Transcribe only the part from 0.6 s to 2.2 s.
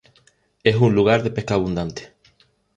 Es un lugar de pesca abundante.